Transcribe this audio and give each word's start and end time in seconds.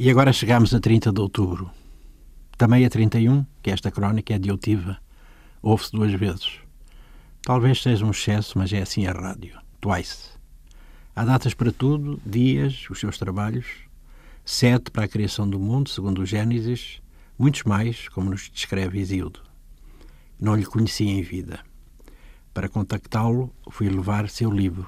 E 0.00 0.08
agora 0.08 0.32
chegamos 0.32 0.72
a 0.72 0.78
30 0.78 1.10
de 1.10 1.20
outubro. 1.20 1.72
Também 2.56 2.86
a 2.86 2.88
31, 2.88 3.44
que 3.60 3.68
esta 3.68 3.90
crónica 3.90 4.32
é 4.32 4.38
diotiva. 4.38 4.96
Ouve-se 5.60 5.90
duas 5.90 6.12
vezes. 6.12 6.60
Talvez 7.42 7.82
seja 7.82 8.06
um 8.06 8.12
excesso, 8.12 8.56
mas 8.56 8.72
é 8.72 8.80
assim 8.80 9.08
a 9.08 9.12
rádio. 9.12 9.58
Twice. 9.80 10.38
Há 11.16 11.24
datas 11.24 11.52
para 11.52 11.72
tudo, 11.72 12.20
dias, 12.24 12.88
os 12.88 13.00
seus 13.00 13.18
trabalhos. 13.18 13.66
Sete 14.44 14.92
para 14.92 15.06
a 15.06 15.08
criação 15.08 15.50
do 15.50 15.58
mundo, 15.58 15.90
segundo 15.90 16.22
o 16.22 16.26
Gênesis. 16.26 17.02
Muitos 17.36 17.64
mais, 17.64 18.08
como 18.08 18.30
nos 18.30 18.48
descreve 18.54 19.00
Isildo. 19.00 19.40
Não 20.38 20.54
lhe 20.54 20.64
conheci 20.64 21.08
em 21.08 21.22
vida. 21.22 21.58
Para 22.54 22.68
contactá-lo, 22.68 23.52
fui 23.68 23.88
levar 23.88 24.28
seu 24.28 24.48
livro. 24.48 24.86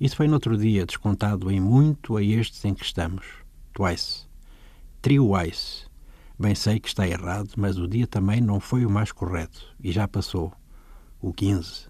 Isso 0.00 0.16
foi 0.16 0.26
no 0.26 0.34
outro 0.34 0.58
dia, 0.58 0.84
descontado 0.84 1.48
em 1.48 1.60
muito 1.60 2.16
a 2.16 2.22
estes 2.24 2.64
em 2.64 2.74
que 2.74 2.82
estamos. 2.82 3.24
Twice. 3.72 4.27
Trio-wise. 5.00 5.86
Bem 6.36 6.56
sei 6.56 6.80
que 6.80 6.88
está 6.88 7.06
errado, 7.06 7.50
mas 7.56 7.78
o 7.78 7.86
dia 7.86 8.04
também 8.04 8.40
não 8.40 8.58
foi 8.58 8.84
o 8.84 8.90
mais 8.90 9.12
correto. 9.12 9.64
E 9.80 9.92
já 9.92 10.08
passou. 10.08 10.52
O 11.20 11.32
15. 11.32 11.86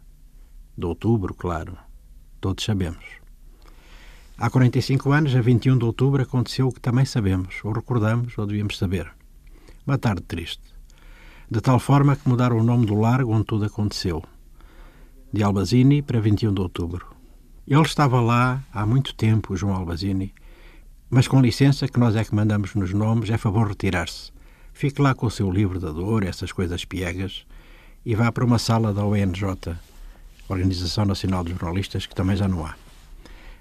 De 0.76 0.84
outubro, 0.84 1.32
claro. 1.32 1.76
Todos 2.38 2.64
sabemos. 2.64 3.04
Há 4.36 4.50
45 4.50 5.10
anos, 5.10 5.34
a 5.34 5.40
21 5.40 5.78
de 5.78 5.84
outubro, 5.86 6.22
aconteceu 6.22 6.68
o 6.68 6.72
que 6.72 6.80
também 6.80 7.06
sabemos, 7.06 7.56
ou 7.64 7.72
recordamos, 7.72 8.36
ou 8.36 8.46
devíamos 8.46 8.76
saber. 8.76 9.10
Uma 9.86 9.96
tarde 9.96 10.22
triste. 10.22 10.62
De 11.50 11.62
tal 11.62 11.80
forma 11.80 12.14
que 12.14 12.28
mudaram 12.28 12.58
o 12.58 12.62
nome 12.62 12.84
do 12.84 12.94
largo 12.94 13.32
onde 13.32 13.46
tudo 13.46 13.64
aconteceu. 13.64 14.22
De 15.32 15.42
Albazini 15.42 16.02
para 16.02 16.20
21 16.20 16.52
de 16.52 16.60
outubro. 16.60 17.06
Ele 17.66 17.80
estava 17.80 18.20
lá 18.20 18.62
há 18.70 18.84
muito 18.84 19.14
tempo, 19.14 19.56
João 19.56 19.74
Albazini, 19.74 20.34
mas 21.10 21.26
com 21.26 21.40
licença 21.40 21.88
que 21.88 21.98
nós 21.98 22.14
é 22.16 22.24
que 22.24 22.34
mandamos 22.34 22.74
nos 22.74 22.92
nomes, 22.92 23.30
é 23.30 23.38
favor 23.38 23.68
retirar-se. 23.68 24.30
Fique 24.74 25.00
lá 25.00 25.14
com 25.14 25.26
o 25.26 25.30
seu 25.30 25.50
livro 25.50 25.80
da 25.80 25.90
dor, 25.90 26.22
essas 26.22 26.52
coisas 26.52 26.84
piegas, 26.84 27.46
e 28.04 28.14
vá 28.14 28.30
para 28.30 28.44
uma 28.44 28.58
sala 28.58 28.92
da 28.92 29.04
ONJ, 29.04 29.74
Organização 30.48 31.04
Nacional 31.04 31.42
dos 31.42 31.58
Jornalistas, 31.58 32.06
que 32.06 32.14
também 32.14 32.36
já 32.36 32.46
não 32.46 32.64
há. 32.64 32.74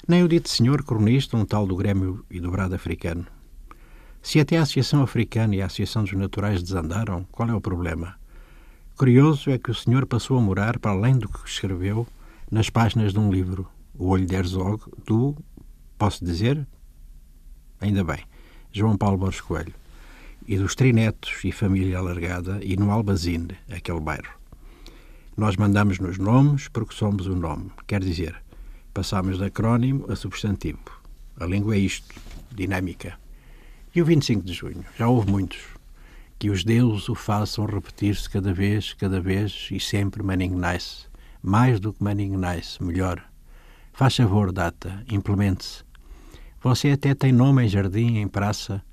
Nem 0.07 0.23
o 0.23 0.27
dito 0.27 0.49
senhor 0.49 0.83
cronista, 0.83 1.35
um 1.37 1.45
tal 1.45 1.65
do 1.65 1.75
Grêmio 1.75 2.25
e 2.29 2.39
do 2.39 2.51
Brado 2.51 2.75
Africano. 2.75 3.25
Se 4.21 4.39
até 4.39 4.57
a 4.57 4.63
Associação 4.63 5.01
Africana 5.01 5.55
e 5.55 5.61
a 5.61 5.67
Associação 5.67 6.03
dos 6.03 6.13
Naturais 6.13 6.61
desandaram, 6.61 7.25
qual 7.31 7.49
é 7.49 7.53
o 7.53 7.61
problema? 7.61 8.15
Curioso 8.97 9.49
é 9.51 9.57
que 9.57 9.71
o 9.71 9.75
senhor 9.75 10.05
passou 10.05 10.37
a 10.37 10.41
morar, 10.41 10.79
para 10.79 10.91
além 10.91 11.17
do 11.17 11.29
que 11.29 11.47
escreveu, 11.47 12.05
nas 12.51 12.69
páginas 12.69 13.13
de 13.13 13.19
um 13.19 13.31
livro, 13.31 13.67
O 13.97 14.07
Olho 14.07 14.25
de 14.25 14.35
Herzog, 14.35 14.83
do, 15.05 15.35
posso 15.97 16.25
dizer? 16.25 16.67
Ainda 17.81 18.03
bem, 18.03 18.19
João 18.71 18.97
Paulo 18.97 19.17
Borges 19.17 19.41
Coelho. 19.41 19.73
E 20.47 20.57
dos 20.57 20.75
trinetos 20.75 21.43
e 21.43 21.51
família 21.51 21.97
alargada, 21.97 22.59
e 22.63 22.77
no 22.77 22.91
Albazine, 22.91 23.57
aquele 23.69 23.99
bairro. 23.99 24.37
Nós 25.35 25.55
mandamos 25.55 25.99
nos 25.99 26.17
nomes 26.17 26.67
porque 26.67 26.95
somos 26.95 27.27
o 27.27 27.35
nome, 27.35 27.69
quer 27.85 28.01
dizer, 28.01 28.41
Passamos 28.97 29.37
de 29.37 29.45
acrónimo 29.45 30.11
a 30.11 30.15
substantivo. 30.15 30.79
A 31.39 31.45
língua 31.45 31.75
é 31.75 31.77
isto, 31.77 32.19
dinâmica. 32.51 33.13
E 33.93 34.01
o 34.01 34.05
25 34.05 34.43
de 34.43 34.53
junho? 34.53 34.83
Já 34.97 35.07
houve 35.07 35.29
muitos. 35.29 35.59
Que 36.39 36.49
os 36.49 36.63
deuses 36.63 37.07
o 37.07 37.13
façam 37.13 37.67
repetir-se 37.67 38.27
cada 38.27 38.51
vez, 38.51 38.93
cada 38.93 39.21
vez 39.21 39.69
e 39.71 39.79
sempre 39.79 40.23
Manning 40.23 40.55
Nice. 40.55 41.05
Mais 41.43 41.79
do 41.79 41.93
que 41.93 42.03
Manning 42.03 42.37
Nice, 42.37 42.81
melhor. 42.81 43.23
Faz 43.93 44.15
favor, 44.15 44.51
data, 44.51 45.05
implemente-se. 45.11 45.83
Você 46.61 46.91
até 46.91 47.13
tem 47.13 47.31
nome 47.31 47.65
em 47.65 47.67
jardim, 47.67 48.17
em 48.17 48.27
praça. 48.27 48.83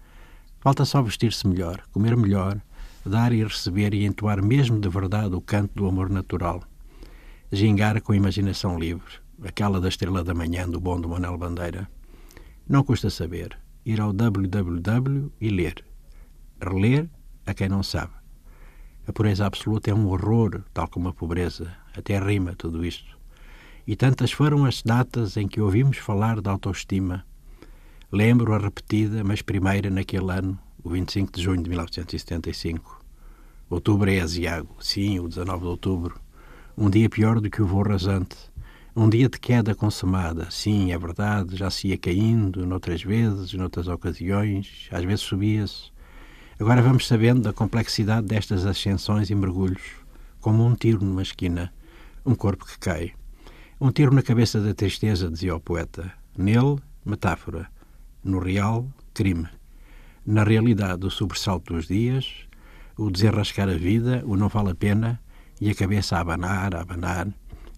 Falta 0.61 0.85
só 0.85 1.03
vestir-se 1.03 1.47
melhor, 1.47 1.83
comer 1.93 2.17
melhor, 2.17 2.61
dar 3.05 3.33
e 3.33 3.43
receber 3.43 3.95
e 3.95 4.05
entoar 4.05 4.43
mesmo 4.43 4.81
de 4.81 4.89
verdade 4.89 5.35
o 5.35 5.41
canto 5.41 5.75
do 5.75 5.87
amor 5.87 6.09
natural. 6.09 6.63
Gingar 7.51 8.01
com 8.01 8.15
imaginação 8.15 8.79
livre 8.79 9.25
aquela 9.43 9.81
da 9.81 9.89
Estrela 9.89 10.23
da 10.23 10.35
Manhã, 10.35 10.69
do 10.69 10.81
bom 10.81 11.01
do 11.01 11.09
Bandeira. 11.09 11.89
Não 12.69 12.85
custa 12.85 13.11
saber. 13.11 13.59
Ir 13.85 14.01
ao 14.01 14.13
www 14.13 15.33
e 15.41 15.49
ler. 15.51 15.85
Reler 16.61 17.09
a 17.47 17.53
quem 17.53 17.69
não 17.69 17.83
sabe. 17.83 18.13
A 19.07 19.13
pureza 19.13 19.45
absoluta 19.45 19.91
é 19.91 19.95
um 19.95 20.07
horror, 20.07 20.63
tal 20.73 20.89
como 20.89 21.09
a 21.09 21.13
pobreza. 21.13 21.71
Até 21.97 22.19
rima 22.19 22.55
tudo 22.57 22.85
isto. 22.85 23.19
E 23.87 23.95
tantas 23.95 24.33
foram 24.33 24.65
as 24.65 24.83
datas 24.83 25.37
em 25.37 25.47
que 25.47 25.61
ouvimos 25.61 25.99
falar 25.99 26.41
de 26.41 26.49
autoestima. 26.49 27.27
Lembro 28.15 28.55
a 28.55 28.59
repetida, 28.59 29.25
mas 29.25 29.43
primeira 29.43 29.91
naquele 29.91 30.31
ano, 30.31 30.57
o 30.85 30.91
25 30.91 31.33
de 31.33 31.43
junho 31.43 31.61
de 31.61 31.69
1975. 31.69 33.05
Outubro 33.69 34.09
é 34.09 34.21
aziago. 34.21 34.77
Sim, 34.79 35.19
o 35.19 35.29
19 35.29 35.63
de 35.63 35.67
outubro. 35.67 36.21
Um 36.79 36.89
dia 36.89 37.11
pior 37.11 37.41
do 37.41 37.51
que 37.51 37.61
o 37.61 37.67
voo 37.67 37.83
rasante 37.83 38.37
um 38.97 39.09
dia 39.09 39.29
de 39.29 39.41
queda 39.41 39.75
consumada, 39.75 40.49
sim, 40.53 40.93
é 40.93 40.97
verdade, 40.97 41.57
já 41.57 41.69
se 41.69 41.89
ia 41.89 41.99
caindo, 41.99 42.65
noutras 42.65 43.03
vezes, 43.03 43.53
noutras 43.55 43.89
ocasiões, 43.89 44.89
às 44.93 45.03
vezes 45.03 45.23
subia-se. 45.23 45.91
Agora 46.61 46.81
vamos 46.81 47.09
sabendo 47.09 47.41
da 47.41 47.53
complexidade 47.53 48.29
destas 48.29 48.65
ascensões 48.65 49.31
e 49.31 49.35
mergulhos, 49.35 49.83
como 50.41 50.65
um 50.65 50.77
tiro 50.77 51.05
numa 51.05 51.23
esquina, 51.23 51.73
um 52.25 52.37
corpo 52.37 52.65
que 52.65 52.79
cai. 52.79 53.13
Um 53.81 53.91
tiro 53.91 54.15
na 54.15 54.23
cabeça 54.23 54.61
da 54.61 54.73
tristeza, 54.73 55.29
dizia 55.29 55.57
o 55.57 55.61
poeta. 55.61 56.13
Nele, 56.39 56.79
metáfora. 57.05 57.74
No 58.25 58.39
real, 58.39 58.89
crime. 59.13 59.47
Na 60.25 60.45
realidade, 60.45 61.05
o 61.05 61.11
sobressalto 61.11 61.75
dos 61.75 61.87
dias, 61.87 62.49
o 62.97 63.11
desenrascar 63.11 63.69
a 63.69 63.77
vida, 63.77 64.23
o 64.25 64.35
não 64.35 64.49
vale 64.49 64.71
a 64.71 64.75
pena, 64.75 65.21
e 65.61 65.69
a 65.69 65.75
cabeça 65.75 66.17
a 66.17 66.21
abanar, 66.21 66.75
a 66.75 66.81
abanar, 66.81 67.29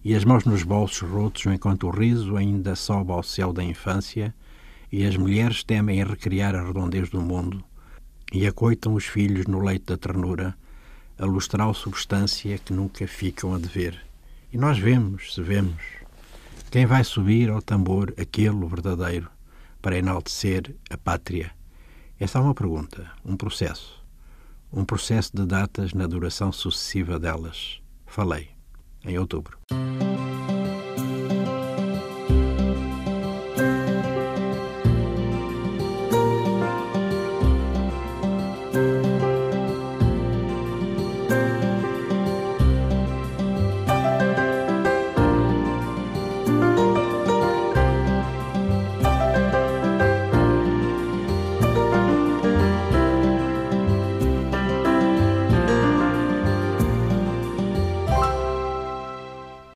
e 0.05 0.15
as 0.15 0.23
mãos 0.23 0.45
nos 0.45 0.63
bolsos 0.63 1.07
rotos 1.09 1.45
enquanto 1.47 1.87
o 1.87 1.89
riso 1.89 2.37
ainda 2.37 2.75
sobe 2.75 3.11
ao 3.11 3.21
céu 3.21 3.51
da 3.51 3.61
infância 3.61 4.33
e 4.89 5.05
as 5.05 5.17
mulheres 5.17 5.65
temem 5.65 6.01
recriar 6.01 6.55
a 6.55 6.65
redondez 6.65 7.09
do 7.09 7.21
mundo 7.21 7.61
e 8.31 8.47
acoitam 8.47 8.93
os 8.93 9.05
filhos 9.05 9.47
no 9.47 9.59
leito 9.59 9.91
da 9.91 9.97
ternura, 9.97 10.55
a 11.19 11.25
lustral 11.25 11.73
substância 11.73 12.57
que 12.57 12.71
nunca 12.71 13.05
ficam 13.05 13.53
a 13.53 13.57
dever. 13.57 13.99
E 14.53 14.57
nós 14.57 14.79
vemos, 14.79 15.33
se 15.35 15.41
vemos, 15.41 15.83
quem 16.71 16.85
vai 16.85 17.03
subir 17.03 17.49
ao 17.49 17.61
tambor 17.61 18.13
aquele 18.17 18.65
verdadeiro 18.65 19.29
para 19.81 19.97
enaltecer 19.97 20.75
a 20.89 20.97
pátria. 20.97 21.51
Essa 22.19 22.39
é 22.39 22.41
uma 22.41 22.53
pergunta, 22.53 23.11
um 23.23 23.37
processo. 23.37 24.03
Um 24.71 24.83
processo 24.83 25.35
de 25.35 25.45
datas 25.45 25.93
na 25.93 26.07
duração 26.07 26.51
sucessiva 26.51 27.19
delas. 27.19 27.81
Falei 28.05 28.49
em 29.05 29.17
outubro. 29.17 29.57